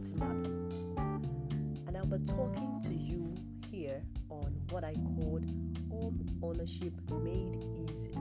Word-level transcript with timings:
And 0.00 1.96
I'll 1.96 2.06
be 2.06 2.18
talking 2.24 2.80
to 2.84 2.94
you 2.94 3.34
here 3.68 4.00
on 4.30 4.54
what 4.70 4.84
I 4.84 4.94
called 4.94 5.44
Home 5.90 6.24
Ownership 6.40 6.92
Made 7.10 7.64
Easy. 7.90 8.12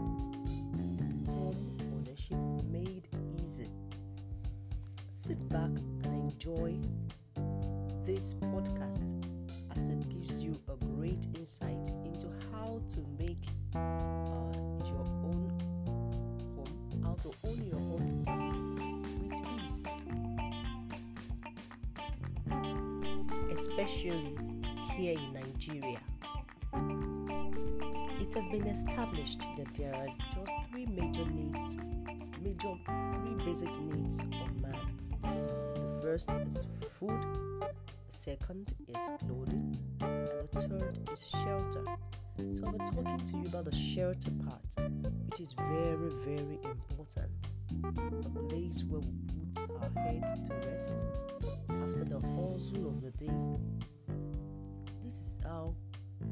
Home 1.27 1.77
Ownership 1.93 2.37
Made 2.65 3.07
Easy. 3.43 3.69
Sit 5.09 5.47
back 5.49 5.69
and 6.03 6.31
enjoy 6.31 6.79
this 8.05 8.33
podcast 8.33 9.13
as 9.75 9.89
it 9.89 10.09
gives 10.09 10.41
you 10.43 10.59
a 10.69 10.83
great 10.83 11.27
insight 11.35 11.91
into 12.03 12.27
how 12.51 12.81
to 12.87 13.05
make 13.19 13.45
Especially 23.57 24.37
here 24.95 25.17
in 25.17 25.33
Nigeria. 25.33 25.99
It 28.21 28.33
has 28.35 28.49
been 28.49 28.67
established 28.67 29.41
that 29.57 29.73
there 29.73 29.95
are 29.95 30.07
just 30.35 30.51
three 30.69 30.85
major 30.85 31.25
needs, 31.25 31.77
major 32.39 32.75
three 32.85 33.45
basic 33.45 33.75
needs 33.81 34.19
of 34.19 34.61
man. 34.61 34.79
The 35.73 35.99
first 36.03 36.29
is 36.29 36.67
food, 36.99 37.25
the 37.59 37.73
second 38.09 38.75
is 38.87 39.01
clothing, 39.25 39.75
and 40.01 40.27
the 40.27 40.59
third 40.59 41.09
is 41.11 41.27
shelter. 41.27 41.83
So 42.53 42.71
be 42.71 42.77
talking 42.77 43.25
to 43.25 43.37
you 43.37 43.47
about 43.47 43.65
the 43.65 43.75
shelter 43.75 44.31
part, 44.45 44.91
which 45.29 45.39
is 45.39 45.53
very, 45.53 46.11
very 46.23 46.59
important. 46.63 47.31
A 47.83 48.39
place 48.47 48.83
where 48.87 49.01
we 49.01 49.13
put 49.55 49.71
our 49.81 50.03
head 50.03 50.45
to 50.45 50.69
rest 50.69 50.93
after 51.69 52.03
the 52.05 52.19
hustle 52.19 52.87
of 52.87 53.01
the 53.01 53.11
day. 53.11 53.31
This 55.03 55.13
is 55.13 55.37
how 55.43 55.75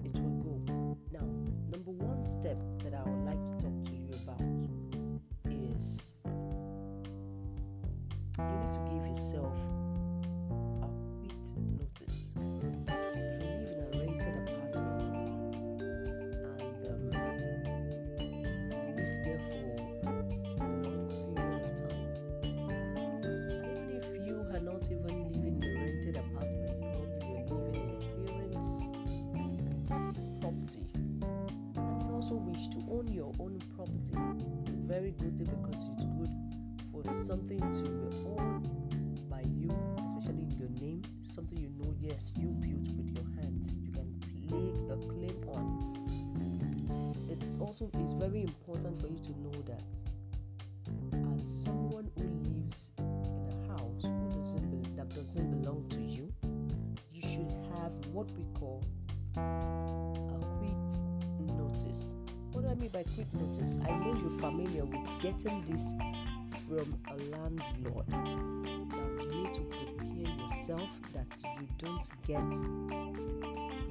it 0.03 0.13
will 0.15 0.39
go. 0.39 0.97
Now, 1.11 1.25
number 1.71 1.91
one 1.91 2.25
step 2.25 2.57
that 2.83 2.93
I 2.93 3.03
would 3.03 3.25
like 3.25 3.43
to 3.45 3.51
talk 3.63 3.83
to 3.85 3.91
you 3.91 4.13
about 4.23 4.41
is 5.51 6.11
you 8.37 8.43
need 8.43 8.71
to 8.71 8.79
give 8.89 9.07
yourself 9.07 9.57
very 34.95 35.11
good 35.11 35.37
thing 35.37 35.47
because 35.61 35.89
it's 35.91 36.05
good 36.17 36.31
for 36.89 37.03
something 37.27 37.59
to 37.59 37.81
be 37.81 38.15
owned 38.39 39.29
by 39.29 39.41
you, 39.41 39.69
especially 40.05 40.43
in 40.43 40.51
your 40.51 40.69
name, 40.79 41.01
something 41.21 41.57
you 41.57 41.69
know, 41.77 41.93
yes, 41.99 42.31
you 42.39 42.47
built 42.47 42.87
with 42.95 43.09
your 43.13 43.25
hands, 43.35 43.77
you 43.83 43.91
can 43.91 44.07
lay 44.47 44.71
a 44.93 44.97
claim 45.09 45.35
on. 45.49 47.27
It's 47.27 47.57
also 47.57 47.91
it's 47.95 48.13
very 48.13 48.43
important 48.43 49.01
for 49.01 49.07
you 49.07 49.19
to 49.19 49.31
know 49.41 49.51
that 49.67 49.83
as 51.37 51.63
someone 51.63 52.09
who 52.15 52.23
lives 52.49 52.91
in 52.97 53.49
a 53.51 53.67
house 53.73 54.01
who 54.01 54.29
doesn't 54.31 54.95
that 54.95 55.09
doesn't 55.09 55.61
belong 55.61 55.85
to 55.89 55.99
you, 55.99 56.31
you 57.11 57.21
should 57.21 57.51
have 57.75 57.91
what 58.13 58.31
we 58.31 58.45
call 58.57 58.81
Mean 62.77 62.89
by 62.89 63.03
quick 63.15 63.33
notice? 63.33 63.77
I 63.87 63.91
know 63.91 64.17
you're 64.19 64.39
familiar 64.41 64.83
with 64.83 65.07
getting 65.21 65.63
this 65.63 65.93
from 66.67 66.99
a 67.09 67.15
landlord. 67.31 68.07
Now 68.09 68.25
you 69.21 69.43
need 69.43 69.53
to 69.53 69.61
prepare 69.61 70.35
yourself 70.35 70.89
that 71.13 71.27
you 71.41 71.67
don't 71.77 72.09
get 72.27 72.49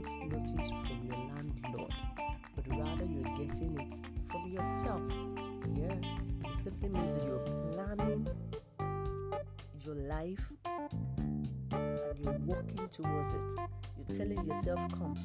quick 0.02 0.32
notice 0.32 0.68
from 0.68 1.00
your 1.02 1.16
landlord, 1.16 1.94
but 2.54 2.66
rather 2.68 3.06
you're 3.06 3.36
getting 3.38 3.80
it 3.80 3.94
from 4.30 4.52
yourself. 4.52 5.02
Yeah, 5.74 6.50
it 6.50 6.54
simply 6.54 6.90
means 6.90 7.14
that 7.14 7.24
you're 7.24 7.72
planning 7.72 8.28
your 9.84 9.94
life 9.94 10.52
and 11.72 12.18
you're 12.22 12.38
walking 12.44 12.88
towards 12.90 13.32
it. 13.32 13.52
You're 13.96 14.18
telling 14.18 14.46
yourself, 14.46 14.80
come, 14.92 15.16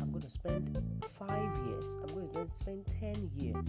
I'm 0.00 0.10
going 0.10 0.22
to 0.22 0.30
spend 0.30 0.93
five 1.18 1.66
years, 1.66 1.96
I'm 2.02 2.14
going 2.14 2.28
to 2.32 2.54
spend 2.54 2.86
10 3.00 3.30
years 3.36 3.68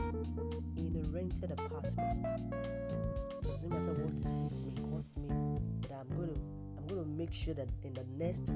in 0.77 1.03
a 1.03 1.09
rented 1.09 1.51
apartment. 1.51 2.25
Doesn't 3.43 3.69
matter 3.69 3.93
what 3.93 4.17
this 4.43 4.59
may 4.59 4.73
cost 4.89 5.17
me, 5.17 5.29
but 5.81 5.91
I'm 5.91 6.09
going 6.15 6.29
to. 6.29 6.39
I'm 6.77 6.87
going 6.87 7.03
to 7.03 7.09
make 7.09 7.33
sure 7.33 7.55
that 7.55 7.67
in 7.81 7.93
the 7.95 8.05
next 8.15 8.51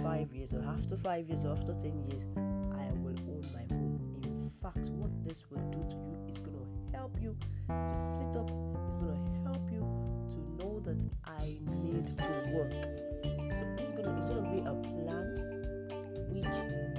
five 0.00 0.32
years, 0.32 0.54
or 0.54 0.62
after 0.64 0.96
five 0.96 1.26
years, 1.26 1.44
or 1.44 1.50
after 1.50 1.72
10 1.72 2.06
years, 2.06 2.26
I 2.36 2.86
will 3.02 3.18
own 3.26 3.44
my 3.52 3.74
home. 3.74 4.20
In 4.22 4.50
fact, 4.62 4.86
what 4.90 5.10
this 5.24 5.46
will 5.50 5.58
do 5.70 5.80
to 5.90 5.96
you 5.96 6.16
is 6.30 6.38
going 6.38 6.54
to 6.54 6.96
help 6.96 7.18
you 7.20 7.36
to 7.66 7.96
sit 7.96 8.36
up, 8.38 8.48
it's 8.86 8.98
going 8.98 9.18
to 9.18 9.50
help 9.50 9.68
you 9.72 9.82
to 10.30 10.62
know 10.62 10.78
that 10.84 11.04
I 11.24 11.58
need 11.74 12.06
to 12.06 12.52
work. 12.54 12.70
So 12.70 13.74
it's 13.82 13.90
going 13.92 14.04
to, 14.04 14.16
it's 14.16 14.26
going 14.26 14.44
to 14.44 14.50
be 14.52 14.58
a 14.60 14.74
plan 14.94 15.52
which 16.30 16.91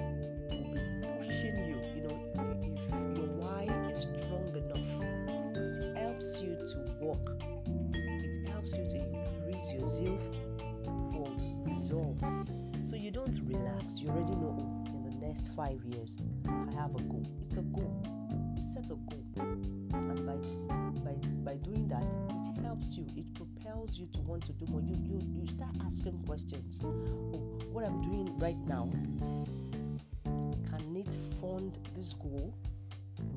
work. 7.13 7.41
It 7.93 8.49
helps 8.49 8.77
you 8.77 8.85
to 8.85 8.97
increase 8.97 9.73
your 9.73 9.87
zeal 9.87 10.17
for 11.11 11.29
results. 11.65 12.37
So 12.89 12.95
you 12.95 13.11
don't 13.11 13.39
relax. 13.45 13.99
You 13.99 14.09
already 14.09 14.35
know 14.35 14.57
oh, 14.59 14.95
in 14.95 15.09
the 15.09 15.25
next 15.25 15.47
five 15.55 15.83
years 15.85 16.17
I 16.47 16.71
have 16.75 16.95
a 16.95 17.01
goal. 17.01 17.25
It's 17.45 17.57
a 17.57 17.61
goal. 17.61 18.03
You 18.55 18.61
set 18.61 18.85
a 18.85 18.95
goal, 18.95 19.23
and 19.37 20.25
by 20.25 20.35
by 21.03 21.15
by 21.43 21.55
doing 21.57 21.87
that, 21.87 22.15
it 22.29 22.63
helps 22.63 22.97
you. 22.97 23.05
It 23.15 23.33
propels 23.33 23.97
you 23.97 24.07
to 24.13 24.19
want 24.21 24.45
to 24.45 24.53
do 24.53 24.65
more. 24.71 24.81
You 24.81 24.95
you 25.03 25.19
you 25.33 25.47
start 25.47 25.75
asking 25.85 26.23
questions. 26.25 26.81
Oh, 26.83 26.89
what 27.71 27.85
I'm 27.85 28.01
doing 28.01 28.37
right 28.39 28.57
now 28.67 28.89
can 30.93 30.95
it 30.97 31.17
fund 31.39 31.79
this 31.95 32.13
goal? 32.13 32.53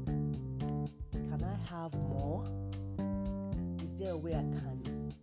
Can 0.06 1.44
I 1.44 1.70
have 1.70 1.94
more? 1.94 2.44
There 3.98 4.12
a 4.12 4.16
way 4.18 4.32
I 4.32 4.42
can 4.42 5.14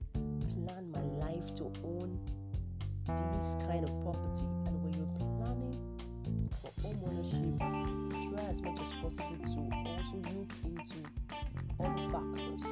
plan 0.66 0.92
my 0.92 1.00
life 1.00 1.54
to 1.58 1.72
own 1.84 2.20
this 3.06 3.56
kind 3.68 3.84
of 3.84 3.92
property? 4.02 4.48
And 4.66 4.82
when 4.82 4.94
you're 4.94 5.14
planning 5.38 5.78
for 6.60 6.72
home 6.82 7.00
ownership, 7.06 7.60
try 8.32 8.50
as 8.50 8.64
much 8.64 8.82
as 8.82 8.92
possible 8.94 9.38
to 9.46 9.60
also 9.86 10.18
look 10.34 10.52
into 10.66 11.06
other 11.80 12.02
factors. 12.10 12.64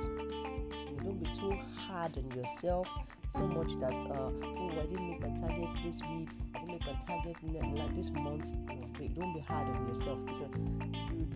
Don't 1.04 1.20
be 1.20 1.30
too 1.38 1.56
hard 1.78 2.18
on 2.18 2.32
yourself 2.32 2.88
so 3.30 3.42
much 3.42 3.76
that 3.76 3.94
uh, 3.94 4.32
oh 4.32 4.72
I 4.72 4.88
didn't 4.88 5.08
make 5.08 5.22
my 5.22 5.38
target 5.38 5.70
this 5.84 6.02
week, 6.02 6.30
I 6.56 6.62
didn't 6.62 6.72
make 6.72 6.86
my 6.88 6.98
target 7.06 7.38
like 7.78 7.94
this 7.94 8.10
month. 8.10 8.48
No, 8.68 9.08
don't 9.08 9.34
be 9.36 9.40
hard 9.42 9.68
on 9.68 9.88
yourself 9.88 10.20
because 10.26 10.56
you 10.56 10.80
you 11.12 11.28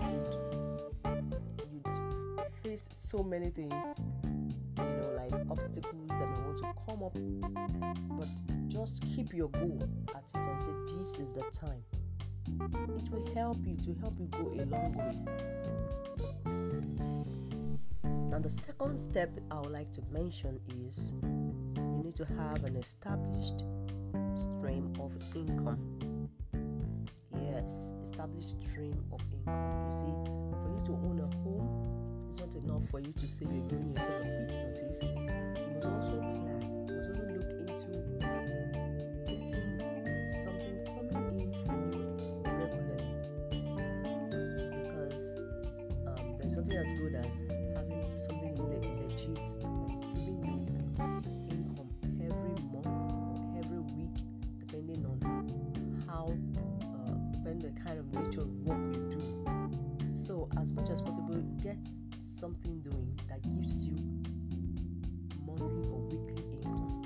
you 0.00 0.55
face 2.76 2.88
so 2.92 3.22
many 3.22 3.48
things, 3.48 3.94
you 4.24 4.84
know, 4.84 5.12
like 5.16 5.32
obstacles 5.50 6.08
that 6.08 6.28
may 6.28 6.40
want 6.44 6.58
to 6.58 6.74
come 6.86 7.02
up. 7.02 7.16
But 8.18 8.28
just 8.68 9.02
keep 9.02 9.32
your 9.32 9.48
goal 9.48 9.88
at 10.14 10.30
it 10.34 10.46
and 10.46 10.60
say 10.60 10.72
this 10.96 11.16
is 11.16 11.32
the 11.34 11.42
time. 11.52 11.82
It 12.98 13.10
will 13.10 13.26
help 13.34 13.58
you 13.66 13.76
to 13.76 13.94
help 14.00 14.14
you 14.18 14.26
go 14.26 14.40
a 14.40 14.64
long 14.66 14.92
way. 14.92 15.16
Now, 18.30 18.38
the 18.38 18.50
second 18.50 18.98
step 18.98 19.30
I 19.50 19.60
would 19.60 19.70
like 19.70 19.92
to 19.92 20.02
mention 20.12 20.60
is 20.86 21.12
you 21.22 22.02
need 22.04 22.14
to 22.16 22.24
have 22.24 22.62
an 22.64 22.76
established 22.76 23.64
stream 24.36 24.92
of 25.00 25.16
income. 25.34 26.28
Yes, 27.34 27.92
established 28.02 28.60
stream 28.62 29.02
of 29.12 29.20
income. 29.32 29.86
You 29.86 29.92
see, 29.98 30.14
for 30.60 30.68
you 30.74 30.80
to 30.86 30.92
own 30.92 31.20
a 31.20 31.36
home, 31.38 31.95
it's 32.28 32.40
not 32.40 32.54
enough 32.54 32.88
for 32.90 33.00
you 33.00 33.12
to 33.12 33.28
say 33.28 33.46
you're 33.50 33.68
giving 33.68 33.92
yourself 33.92 34.20
a 34.20 34.22
quick 34.22 34.50
notice. 34.50 35.02
You 35.02 35.08
must 35.74 35.86
also 35.86 36.16
plan. 36.20 36.60
You 36.88 36.94
must 36.94 37.10
also 37.70 37.88
look 37.92 38.28
into 39.28 39.56
getting 39.56 39.68
something 40.42 40.76
coming 41.12 41.40
in 41.40 41.50
from 41.64 41.80
you 41.92 42.04
regularly. 42.44 43.14
Because 44.82 45.24
um, 46.06 46.26
there's 46.38 46.54
something 46.54 46.76
as 46.76 46.92
good 46.94 47.14
as 47.14 47.34
having 47.76 48.04
something 48.10 48.54
le- 48.58 48.80
legit 49.08 49.34
that's 49.34 49.54
giving 49.54 50.68
income 50.68 51.22
every 52.20 52.54
month 52.72 52.86
or 52.86 53.58
every 53.58 53.80
week, 53.96 54.16
depending 54.58 55.02
on 55.06 55.18
how, 56.06 56.24
uh, 56.82 57.14
depending 57.32 57.72
the 57.74 57.80
kind 57.80 57.98
of 57.98 58.06
nature 58.12 58.42
of 58.42 58.50
work 58.66 58.85
so, 60.26 60.48
as 60.60 60.72
much 60.72 60.90
as 60.90 61.00
possible, 61.00 61.36
get 61.62 61.78
something 62.18 62.80
doing 62.80 63.16
that 63.28 63.42
gives 63.54 63.84
you 63.84 63.94
monthly 65.46 65.86
or 65.86 66.00
weekly 66.00 66.42
income, 66.64 67.00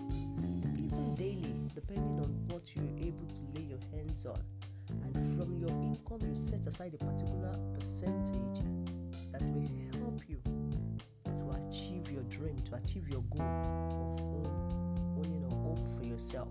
even 0.78 1.14
daily, 1.16 1.54
depending 1.74 2.18
on 2.18 2.30
what 2.48 2.74
you're 2.74 2.96
able 2.96 3.26
to 3.26 3.44
lay 3.54 3.66
your 3.66 3.78
hands 3.92 4.24
on. 4.24 4.40
And 4.88 5.36
from 5.36 5.54
your 5.58 5.68
income, 5.68 6.26
you 6.26 6.34
set 6.34 6.66
aside 6.66 6.94
a 6.94 7.04
particular 7.04 7.58
percentage 7.78 8.64
that 9.32 9.42
will 9.50 9.68
help 10.00 10.22
you 10.26 10.40
to 11.26 11.68
achieve 11.68 12.10
your 12.10 12.22
dream, 12.22 12.56
to 12.70 12.76
achieve 12.76 13.06
your 13.06 13.20
goal 13.24 13.42
of 13.42 14.20
own, 14.22 15.18
owning 15.18 15.44
a 15.44 15.54
home 15.56 15.98
for 15.98 16.06
yourself. 16.06 16.48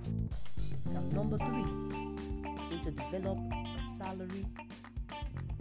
Now, 0.85 1.01
number 1.19 1.39
three, 1.39 1.65
you 1.65 2.69
need 2.69 2.83
to 2.83 2.91
develop 2.91 3.39
a 3.39 3.81
salary. 3.97 4.45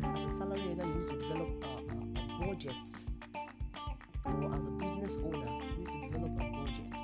As 0.03 0.33
a 0.33 0.37
salary 0.37 0.63
earner, 0.71 0.87
you 0.87 0.95
need 0.95 1.09
to 1.09 1.17
develop 1.17 1.49
a, 1.63 1.67
a, 1.67 2.45
a 2.45 2.47
budget. 2.47 2.87
Or 4.25 4.55
as 4.57 4.67
a 4.67 4.71
business 4.71 5.17
owner, 5.25 5.51
you 5.63 5.79
need 5.79 5.89
to 5.89 5.99
develop 6.09 6.33
a 6.33 6.45
budget. 6.53 6.95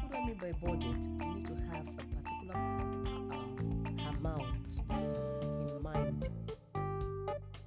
What 0.00 0.10
do 0.10 0.16
I 0.16 0.26
mean 0.26 0.36
by 0.40 0.52
budget? 0.52 1.00
You 1.04 1.34
need 1.34 1.46
to 1.46 1.54
have 1.70 1.86
a 1.88 2.02
particular 2.14 2.56
uh, 2.56 4.10
amount 4.10 4.78
in 4.90 5.82
mind 5.82 6.28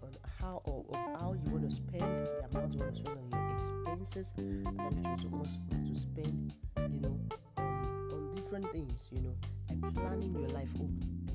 on 0.04 0.12
how 0.40 0.62
or 0.66 0.86
of 0.90 1.20
how 1.20 1.34
you 1.34 1.50
want 1.52 1.64
to 1.70 1.76
spend 1.76 2.02
the 2.02 2.46
amount 2.52 2.74
you 2.74 2.80
want 2.80 2.94
to 2.94 3.00
spend 3.00 3.18
on 3.18 3.30
your 3.32 3.56
expenses 3.58 4.34
and 4.38 4.66
then 4.66 5.18
you 5.22 5.30
want 5.30 5.50
to 5.88 5.96
spend, 5.96 6.54
you 6.78 7.00
know, 7.02 7.20
on, 7.58 8.10
on 8.14 8.32
different 8.36 8.72
things, 8.72 9.10
you 9.12 9.22
know, 9.22 9.36
like 9.70 9.96
planning 9.96 10.36
your 10.40 10.50
life. 10.50 10.70
Oh, 10.80 10.90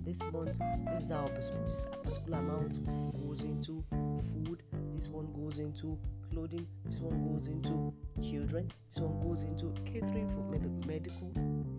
this 0.04 0.22
month, 0.32 0.58
this 0.92 1.04
is 1.04 1.10
how 1.10 1.28
this 1.28 1.50
particular 2.02 2.38
amount 2.38 2.78
goes 3.26 3.42
into 3.42 3.84
food. 4.32 4.62
This 4.94 5.08
one 5.08 5.32
goes 5.32 5.58
into 5.58 5.98
clothing. 6.30 6.66
This 6.84 7.00
one 7.00 7.32
goes 7.32 7.46
into 7.46 7.92
children. 8.22 8.70
This 8.90 9.00
one 9.00 9.20
goes 9.20 9.42
into 9.42 9.74
catering 9.84 10.28
for 10.30 10.40
maybe 10.50 10.68
medical 10.86 11.32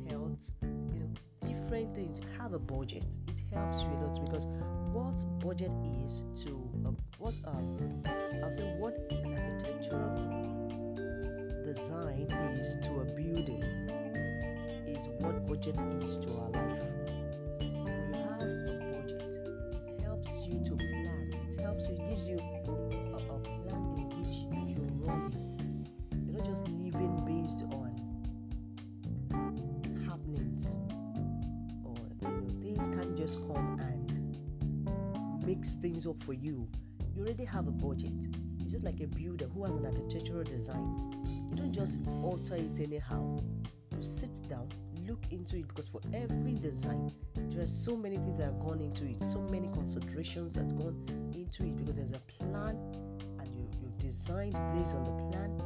health. 0.09 0.51
You 0.61 0.99
know, 0.99 1.13
different 1.41 1.95
things. 1.95 2.21
Have 2.37 2.53
a 2.53 2.59
budget. 2.59 3.03
It 3.27 3.41
helps 3.53 3.81
you 3.81 3.87
a 3.87 3.97
lot 4.05 4.23
because 4.23 4.45
what 4.93 5.39
budget 5.39 5.71
is 6.05 6.23
to 6.43 6.69
uh, 6.85 6.91
what 7.17 7.33
um 7.45 8.03
I'll 8.43 8.51
say 8.51 8.75
what 8.77 8.93
an 9.09 9.37
architectural 9.37 10.61
design 11.63 12.27
is 12.59 12.75
to 12.81 12.99
a 12.99 13.05
building 13.05 13.63
is 14.85 15.07
what 15.19 15.45
budget 15.45 15.79
is 16.01 16.17
to 16.19 16.29
our 16.37 16.49
life. 16.49 16.90
Things 32.81 32.95
can't 32.95 33.17
just 33.17 33.39
come 33.47 33.79
and 33.79 35.45
mix 35.45 35.75
things 35.75 36.07
up 36.07 36.19
for 36.19 36.33
you. 36.33 36.67
You 37.15 37.23
already 37.23 37.45
have 37.45 37.67
a 37.67 37.71
budget. 37.71 38.13
It's 38.59 38.71
just 38.71 38.83
like 38.83 38.99
a 39.01 39.07
builder 39.07 39.45
who 39.53 39.65
has 39.65 39.75
an 39.75 39.85
architectural 39.85 40.43
design. 40.43 41.13
You 41.49 41.57
don't 41.57 41.73
just 41.73 42.01
alter 42.23 42.55
it 42.55 42.79
anyhow. 42.79 43.37
You 43.95 44.03
sit 44.03 44.41
down, 44.47 44.67
look 45.07 45.19
into 45.29 45.57
it 45.57 45.67
because 45.67 45.87
for 45.87 46.01
every 46.13 46.53
design, 46.55 47.11
there 47.35 47.63
are 47.63 47.67
so 47.67 47.95
many 47.95 48.17
things 48.17 48.37
that 48.39 48.45
have 48.45 48.59
gone 48.59 48.81
into 48.81 49.05
it, 49.05 49.21
so 49.21 49.39
many 49.39 49.67
considerations 49.67 50.55
that 50.55 50.61
have 50.61 50.77
gone 50.77 51.05
into 51.35 51.63
it 51.63 51.77
because 51.77 51.97
there's 51.97 52.13
a 52.13 52.43
plan 52.43 52.77
and 53.39 53.55
you, 53.55 53.69
you 53.79 53.91
designed 53.99 54.57
based 54.73 54.95
on 54.95 55.03
the 55.03 55.29
plan 55.29 55.61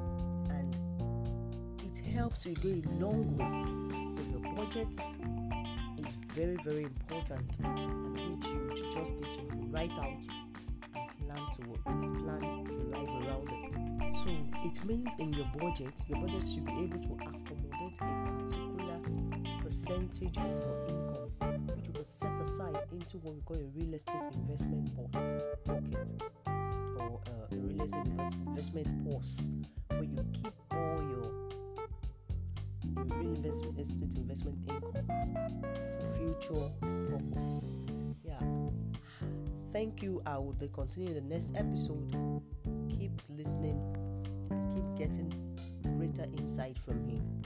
and 0.49 1.81
it 1.81 1.97
helps 2.13 2.45
you 2.45 2.55
go 2.55 2.69
a 2.69 2.81
long 2.99 3.37
way. 3.37 4.13
So 4.13 4.21
your 4.21 4.53
budget 4.55 4.87
very, 6.35 6.57
very 6.65 6.83
important 6.83 7.57
and 7.63 8.13
which 8.13 8.47
you 8.47 8.91
just 8.91 9.13
need 9.13 9.33
to 9.35 9.41
write 9.71 9.91
out 9.91 10.21
and 10.93 11.09
plan 11.25 11.43
to 11.55 11.61
work, 11.69 11.83
plan 11.85 12.41
your 12.69 12.83
life 12.91 13.09
around 13.23 13.49
it. 13.51 13.73
So 14.11 14.29
it 14.65 14.85
means 14.85 15.09
in 15.19 15.31
your 15.31 15.49
budget, 15.57 15.93
your 16.09 16.19
budget 16.19 16.43
should 16.43 16.65
be 16.65 16.73
able 16.73 16.99
to 16.99 17.13
accommodate 17.13 17.97
a 18.01 18.03
particular 18.43 18.99
percentage 19.63 20.37
of 20.37 20.43
your 20.43 20.85
income, 20.89 21.67
which 21.73 21.89
will 21.95 22.03
set 22.03 22.37
aside 22.37 22.83
into 22.91 23.17
what 23.19 23.33
we 23.35 23.41
call 23.41 23.55
a 23.55 23.69
real 23.73 23.93
estate 23.93 24.25
investment 24.33 24.93
pot 24.93 25.11
pocket 25.63 26.13
or 26.97 27.21
uh, 27.27 27.31
a 27.49 27.55
real 27.55 27.81
estate 27.81 28.07
investment 28.45 28.87
purse, 29.09 29.47
where 29.87 30.03
you 30.03 30.25
keep 30.33 30.53
all 30.71 31.01
your 31.09 31.31
real 33.21 33.45
estate 33.45 34.15
investment 34.15 34.57
income 34.67 35.05
purpose. 36.53 37.61
Yeah. 38.23 38.39
Thank 39.71 40.01
you. 40.01 40.21
I 40.25 40.37
will 40.37 40.55
continue 40.73 41.13
the 41.13 41.21
next 41.21 41.55
episode. 41.57 42.13
Keep 42.89 43.21
listening. 43.29 43.79
Keep 44.73 44.95
getting 44.97 45.33
greater 45.97 46.25
insight 46.37 46.77
from 46.77 47.07
him. 47.07 47.41